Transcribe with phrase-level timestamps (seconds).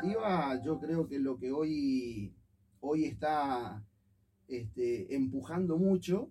[0.00, 2.34] definitiva, yo creo que lo que hoy,
[2.80, 3.84] hoy está
[4.48, 6.30] este, empujando mucho,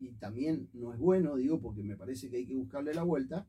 [0.00, 3.46] y también no es bueno, digo, porque me parece que hay que buscarle la vuelta,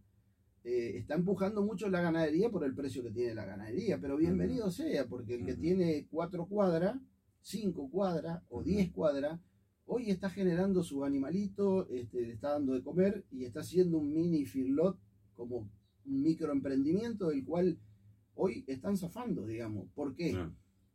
[0.63, 4.71] eh, está empujando mucho la ganadería por el precio que tiene la ganadería, pero bienvenido
[4.71, 6.97] sea, porque el que tiene cuatro cuadras,
[7.41, 9.39] cinco cuadras o diez cuadras,
[9.85, 14.11] hoy está generando su animalito, este, le está dando de comer y está haciendo un
[14.11, 14.97] mini firlot
[15.35, 15.69] como
[16.05, 17.77] un microemprendimiento del cual
[18.35, 19.87] hoy están zafando, digamos.
[19.93, 20.35] ¿Por qué?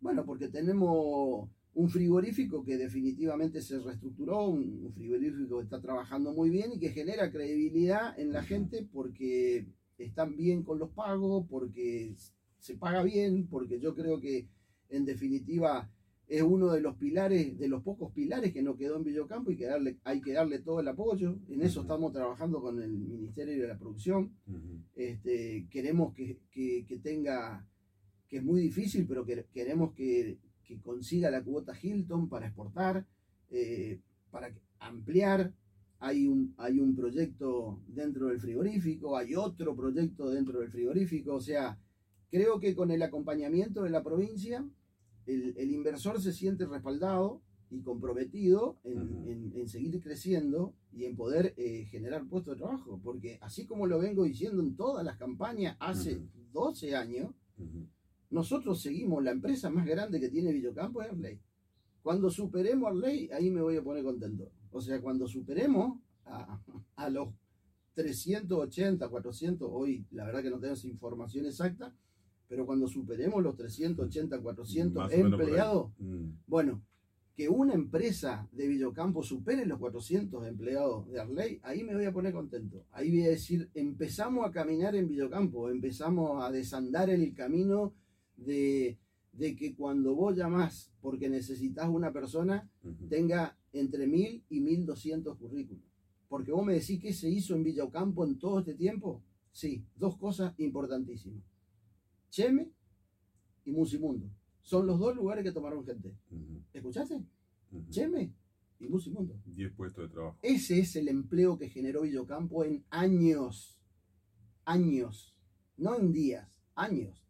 [0.00, 6.50] Bueno, porque tenemos un frigorífico que definitivamente se reestructuró, un, frigorífico que está trabajando muy
[6.50, 9.66] bien y que genera credibilidad en la gente porque
[9.98, 12.14] están bien con los pagos, porque
[12.58, 14.48] se paga bien, porque yo creo que
[14.88, 15.90] en definitiva
[16.26, 19.56] es uno de los pilares, de los pocos pilares que no quedó en Villocampo y
[19.56, 21.36] que darle, hay que darle todo el apoyo.
[21.48, 24.32] En eso estamos trabajando con el Ministerio de la Producción.
[25.08, 26.38] Este, queremos que,
[27.02, 27.66] tenga,
[28.28, 30.38] que es muy difícil, pero que, queremos que,
[30.82, 33.04] consiga la cuota Hilton para exportar,
[33.50, 33.98] eh,
[34.30, 35.52] para ampliar.
[35.98, 41.40] Hay un, hay un proyecto dentro del frigorífico, hay otro proyecto dentro del frigorífico, o
[41.40, 41.78] sea,
[42.30, 44.64] creo que con el acompañamiento de la provincia
[45.26, 52.26] el, inversor se siente respaldado y comprometido en, seguir creciendo y en poder eh, generar
[52.26, 53.00] puestos de trabajo.
[53.02, 56.20] Porque así como lo vengo diciendo en todas las campañas hace
[56.52, 57.30] 12 años,
[58.30, 61.40] nosotros seguimos la empresa más grande que tiene Villocampo es Arley.
[62.02, 64.50] Cuando superemos Arley, ahí me voy a poner contento.
[64.72, 66.60] O sea, cuando superemos a,
[66.96, 67.28] a los
[67.94, 71.94] 380, 400, hoy la verdad que no tenemos información exacta,
[72.48, 76.30] pero cuando superemos los 380, 400 empleados, mm.
[76.48, 76.82] bueno,
[77.40, 82.12] que una empresa de Villocampo supere los 400 empleados de Arley, ahí me voy a
[82.12, 82.84] poner contento.
[82.92, 87.94] Ahí voy a decir, empezamos a caminar en Villocampo, empezamos a desandar el camino
[88.36, 88.98] de,
[89.38, 92.70] que cuando vos llamás porque necesitas una persona,
[93.08, 95.82] tenga entre 1000 y 1200 currículos.
[96.28, 99.22] Porque vos me decís que se hizo en Villocampo en todo este tiempo.
[99.50, 101.42] Sí, dos cosas importantísimas.
[102.28, 102.70] Cheme
[103.64, 104.30] y Musimundo.
[104.62, 106.14] Son los dos lugares que tomaron gente.
[106.72, 107.24] ¿Escuchaste?
[107.88, 108.32] Cheme
[108.78, 109.40] y Musimundo.
[109.44, 110.38] Diez puestos de trabajo.
[110.42, 113.78] Ese es el empleo que generó Villocampo en años.
[114.64, 115.34] Años.
[115.76, 117.24] No en días, años.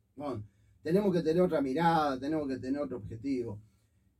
[0.82, 3.60] tenemos que tener otra mirada, tenemos que tener otro objetivo.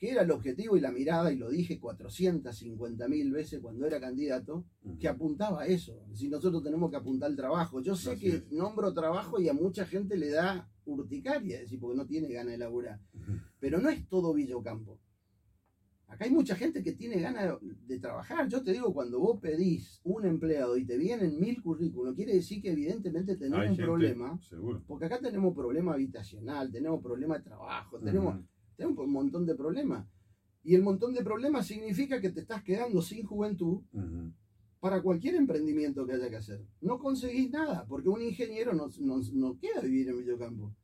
[0.01, 1.31] ¿Qué era el objetivo y la mirada?
[1.31, 4.65] Y lo dije 450 mil veces cuando era candidato,
[4.99, 6.03] que apuntaba a eso.
[6.15, 7.83] Si nosotros tenemos que apuntar al trabajo.
[7.83, 12.07] Yo sé que nombro trabajo y a mucha gente le da urticaria, decir, porque no
[12.07, 12.99] tiene ganas de laburar.
[13.59, 14.99] Pero no es todo Villocampo.
[16.07, 18.49] Acá hay mucha gente que tiene ganas de, trabajar.
[18.49, 22.63] Yo te digo, cuando vos pedís un empleado y te vienen mil currículos, quiere decir
[22.63, 24.41] que evidentemente tenemos un problema.
[24.87, 28.41] Porque acá tenemos problema habitacional, tenemos problema de trabajo, tenemos
[28.81, 30.07] tenemos un montón de problemas.
[30.63, 33.83] Y el montón de problemas significa que te estás quedando sin juventud
[34.79, 36.65] para cualquier emprendimiento que haya que hacer.
[36.81, 40.75] No conseguís nada, porque un ingeniero no, no, queda vivir en Villocampo.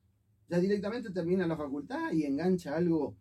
[0.49, 3.17] Ya directamente termina la facultad y engancha algo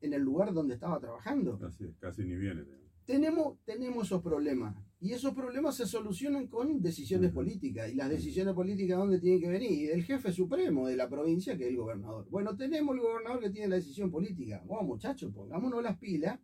[0.00, 1.58] en el lugar donde estaba trabajando.
[1.58, 2.64] Casi, casi ni viene
[3.04, 4.76] tenemos, tenemos esos problemas.
[5.04, 7.92] Y esos problemas se solucionan con decisiones políticas.
[7.92, 9.90] ¿Y las decisiones políticas dónde tienen que venir?
[9.90, 12.26] El jefe supremo de la provincia, que es el gobernador.
[12.30, 14.62] Bueno, tenemos el gobernador que tiene la decisión política.
[14.64, 16.40] Bueno, muchachos, pongámonos las pilas,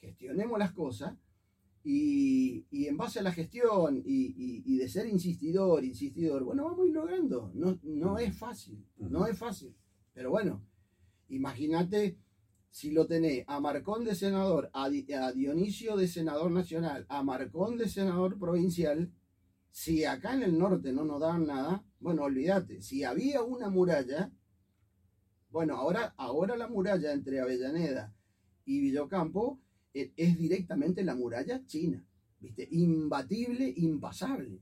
[0.00, 1.18] gestionemos las cosas.
[1.82, 6.94] Y, en base a la gestión y, de ser insistidor, insistidor, bueno, vamos a ir
[6.94, 7.50] logrando.
[7.54, 9.74] No, no es fácil, no es fácil.
[10.14, 10.64] Pero bueno,
[11.28, 12.18] imagínate
[12.76, 17.88] si lo tenés a Marcón de senador, a, Dionisio de senador nacional, a Marcón de
[17.88, 19.10] senador provincial,
[19.70, 24.30] si acá en el norte no nos dan nada, bueno, olvídate, si había una muralla,
[25.48, 28.14] bueno, ahora, ahora la muralla entre Avellaneda
[28.66, 29.58] y Villocampo
[29.94, 32.04] e, es, directamente la muralla china,
[32.40, 32.68] ¿viste?
[32.72, 34.60] Imbatible, impasable.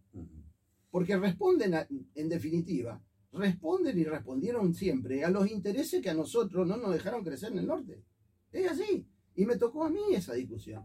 [0.88, 1.74] Porque responden,
[2.14, 3.02] en definitiva,
[3.34, 7.58] responden y respondieron siempre a los intereses que a nosotros no nos dejaron crecer en
[7.58, 8.02] el norte.
[8.52, 9.06] Es así.
[9.36, 10.84] Y me tocó a mí esa discusión.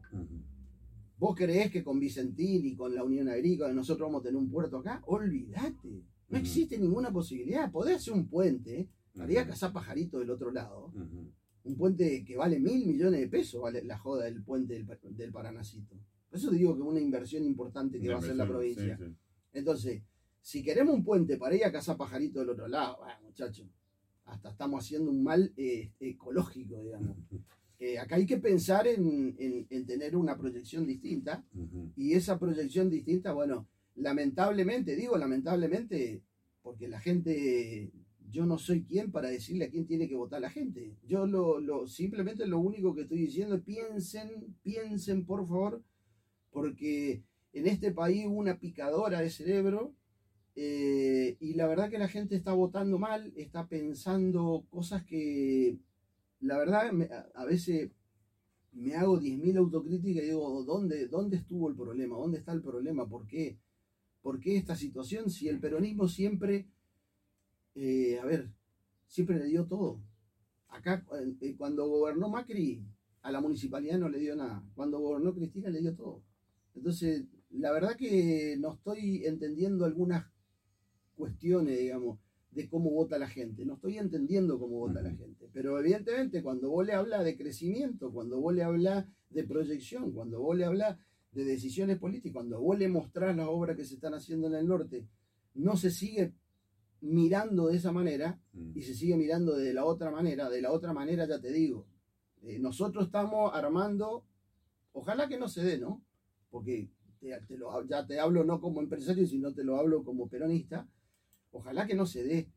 [1.18, 4.50] ¿Vos creés que con Vicentín y con la Unión Agrícola nosotros vamos a tener un
[4.50, 5.04] puerto acá?
[5.06, 6.04] Olvídate.
[6.30, 7.72] No existe ninguna posibilidad.
[7.72, 10.92] Podés hacer un puente, haría cazar pajarito del otro lado.
[11.64, 15.32] Un puente que vale mil millones de pesos, vale la joda del puente del, del
[15.32, 15.96] Paranacito.
[16.30, 18.98] Por eso digo que es una inversión importante que va a hacer la provincia.
[19.52, 20.04] Entonces,
[20.42, 23.68] si queremos un puente para ir a casa pajarito del otro lado, muchachos,
[24.26, 27.18] hasta estamos haciendo un mal eh, ecológico, digamos.
[27.82, 29.38] Eh, acá hay que pensar en,
[29.88, 31.46] tener una proyección distinta
[31.96, 36.22] y esa proyección distinta, bueno, lamentablemente, digo lamentablemente,
[36.62, 37.90] porque la gente
[38.30, 40.98] yo no soy quien para decirle a quién tiene que votar la gente.
[41.08, 45.82] Yo lo, lo, simplemente lo único que estoy diciendo es piensen, piensen por favor,
[46.52, 49.96] porque en este país una picadora de cerebro
[50.62, 55.78] eh, y la verdad que la gente está votando mal, está pensando cosas que
[56.42, 56.92] la verdad
[57.34, 57.92] a, veces
[58.74, 62.18] me hago 10.000 autocríticas y digo, ¿dónde, ¿dónde estuvo el problema?
[62.18, 63.08] ¿Dónde está el problema?
[63.08, 63.58] ¿Por qué?
[64.22, 65.30] ¿Por qué esta situación?
[65.30, 66.68] Si el peronismo siempre
[67.76, 68.50] eh, a ver,
[69.08, 70.02] siempre le dio todo.
[70.68, 71.06] Acá,
[71.40, 72.84] eh, cuando gobernó Macri,
[73.22, 74.62] a la municipalidad no le dio nada.
[74.76, 76.22] Cuando gobernó Cristina, le dio todo.
[76.76, 80.26] Entonces, la verdad que no estoy entendiendo algunas
[81.20, 82.18] cuestiones, digamos,
[82.52, 83.66] de cómo vota la gente.
[83.66, 85.50] No estoy entendiendo cómo vota la gente.
[85.52, 90.40] Pero evidentemente, cuando vos le hablas de crecimiento, cuando vos le hablas de proyección, cuando
[90.40, 90.98] vos le hablas
[91.34, 94.68] de decisiones políticas, cuando vos le mostrás las obras que se están haciendo en el
[94.68, 95.06] norte,
[95.54, 96.34] no se sigue
[97.02, 98.72] mirando de esa manera mm.
[98.78, 100.50] y se sigue mirando de la otra manera.
[100.50, 101.86] De la otra manera, ya te digo,
[102.44, 104.24] eh, nosotros estamos armando,
[104.94, 106.02] ojalá que no se dé, ¿no?
[106.50, 106.90] Porque
[107.20, 110.88] te, lo, ya te hablo no como empresario, sino te lo hablo como peronista.
[111.52, 112.50] Ojalá que no se dé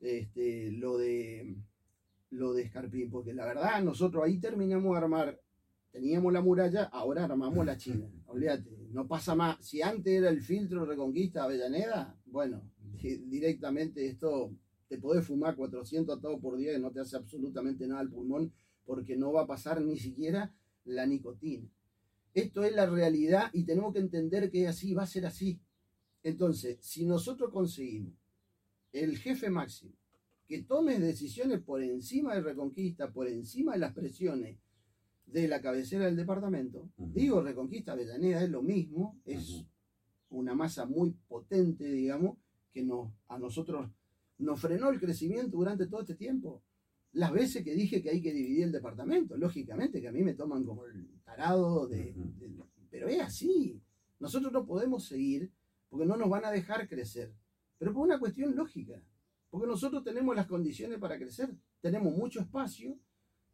[0.00, 1.56] este, lo de
[2.30, 5.40] lo de Escarpín, porque la verdad nosotros ahí terminamos de armar,
[5.92, 10.40] teníamos la muralla, ahora armamos la China, olvídate, no pasa más, si antes era el
[10.40, 12.62] filtro Reconquista Avellaneda, bueno,
[13.00, 14.52] directamente esto
[14.88, 18.52] te podés fumar 400 atados por día y no te hace absolutamente nada al pulmón
[18.84, 20.52] porque no va a pasar ni siquiera
[20.84, 21.68] la nicotina.
[22.34, 25.60] Esto es la realidad y tenemos que entender que así, va a ser así.
[26.24, 28.14] Entonces, si nosotros conseguimos
[28.92, 29.92] el jefe máximo
[30.48, 34.58] que tome decisiones por encima de Reconquista, por encima de las presiones
[35.26, 39.66] de la cabecera del departamento, digo Reconquista Avellaneda es lo mismo, es
[40.30, 42.38] una masa muy potente, digamos,
[42.72, 43.90] que nos, a nosotros
[44.38, 46.62] nos frenó el crecimiento durante todo este tiempo.
[47.12, 50.34] Las veces que dije que hay que dividir el departamento, lógicamente que a mí me
[50.34, 52.14] toman como el tarado de,
[52.90, 53.78] pero es así.
[54.18, 55.52] Nosotros no podemos seguir
[55.94, 57.32] porque no nos van a dejar crecer.
[57.78, 59.00] Pero por una cuestión lógica.
[59.48, 61.54] Porque nosotros tenemos las condiciones para crecer.
[61.80, 62.98] Tenemos mucho espacio,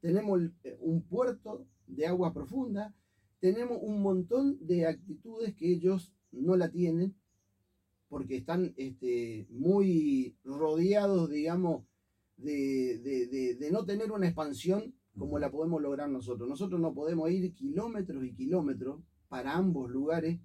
[0.00, 2.94] tenemos eh, un puerto de agua profunda,
[3.40, 7.14] tenemos un montón de actitudes que ellos no la tienen
[8.08, 11.84] porque están este, muy rodeados, digamos,
[12.38, 16.48] de, no tener una expansión como la podemos lograr nosotros.
[16.48, 20.40] Nosotros no podemos ir kilómetros y kilómetros para ambos lugares,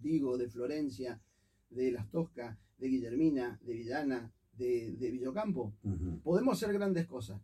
[0.00, 1.20] digo, de Florencia,
[1.70, 5.74] de Las Toscas, de Guillermina, de Villana, de, de Villocampo.
[6.22, 7.40] Podemos hacer grandes cosas.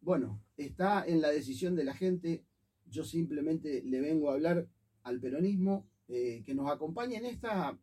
[0.00, 2.44] Bueno, está en la decisión de la gente.
[2.86, 4.68] Yo simplemente le vengo a hablar
[5.02, 7.78] al peronismo eh, que nos acompañe en esta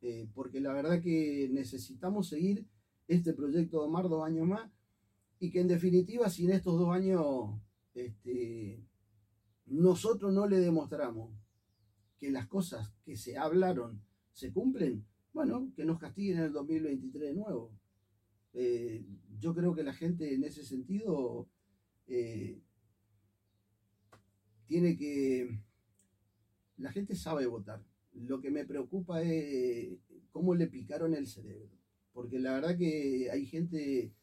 [0.00, 2.66] eh, porque la verdad que necesitamos seguir
[3.06, 4.70] este proyecto de Omar dos años más
[5.38, 7.60] y que en definitiva si en estos dos años
[7.94, 8.84] este,
[9.66, 11.30] nosotros no le demostramos
[12.22, 14.00] que las cosas que se hablaron
[14.32, 17.72] se cumplen, bueno, que nos castiguen en el 2023 de nuevo.
[18.54, 19.04] Eh,
[19.40, 21.48] yo creo que la gente en ese sentido
[22.06, 22.60] eh,
[24.68, 25.58] tiene que...
[26.76, 27.82] La gente sabe votar
[28.14, 29.98] lo que me preocupa es
[30.30, 31.76] cómo le picaron el cerebro.
[32.12, 34.14] Porque la verdad que hay gente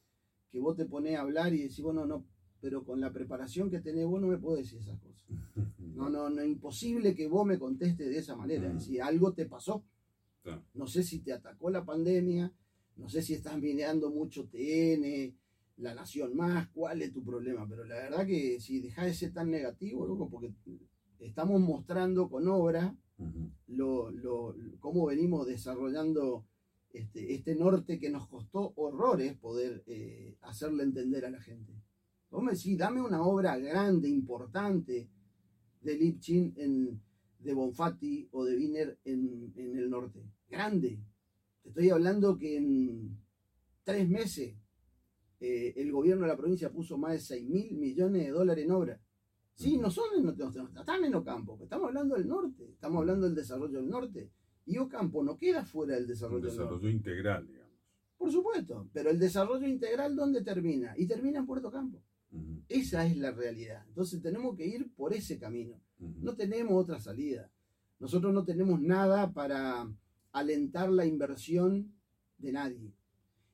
[0.50, 2.25] que vos te pones a hablar y decís, bueno, no,
[2.62, 5.25] pero con la preparación que tenés vos no me podés decir esas cosas.
[6.00, 8.70] No, no, no, imposible que vos me contestes de esa manera.
[8.70, 9.84] Es decir, algo te pasó.
[10.74, 12.54] No sé si te atacó la pandemia,
[12.96, 15.36] no sé si estás mirando mucho TN,
[15.75, 17.68] La Nación Más, cuál es tu problema.
[17.68, 20.54] Pero la verdad que si dejás de ser tan negativo, loco, porque
[21.20, 22.96] estamos mostrando con obra
[23.68, 26.46] lo, lo, cómo venimos desarrollando
[26.92, 31.74] este, este, norte que nos costó horrores poder eh, hacerle entender a la gente.
[32.29, 35.09] Vos me decís, dame una obra grande, importante
[35.81, 37.01] de Lipchin en,
[37.39, 40.24] de Bonfatti o de Wiener en, en el norte.
[40.50, 41.00] Grande.
[41.63, 43.17] Te estoy hablando que en
[43.83, 44.55] tres meses
[45.39, 48.71] eh, el gobierno de la provincia puso más de 6 mil millones de dólares en
[48.71, 49.01] obra.
[49.53, 53.36] Sí, no son en, no, están en Ocampo, estamos hablando del norte, estamos hablando del
[53.36, 54.31] desarrollo del norte.
[54.65, 56.63] Y Ocampo no queda fuera del desarrollo del norte.
[56.63, 57.69] desarrollo integral, digamos.
[58.17, 60.93] Por supuesto, pero el desarrollo integral, ¿dónde termina?
[60.98, 62.03] Y termina en Puerto Campo.
[62.67, 63.83] Esa es la realidad.
[63.88, 65.81] Entonces tenemos que ir por ese camino.
[65.98, 67.50] No tenemos otra salida.
[68.00, 69.91] Nosotros no tenemos nada para
[70.31, 71.91] alentar la inversión
[72.38, 72.93] de nadie.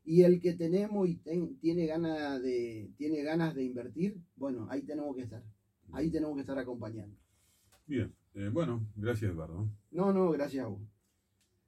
[0.04, 5.16] Y el que tenemos y tiene, ganas de, tiene ganas de invertir, bueno, ahí tenemos
[5.16, 5.44] que estar
[5.92, 7.16] ahí tenemos que estar acompañando.
[7.88, 9.68] Bien, eh, bueno, gracias Eduardo.
[9.92, 10.82] No, no, gracias a vos.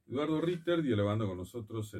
[0.07, 1.93] Eduardo Ritter dialogando con nosotros.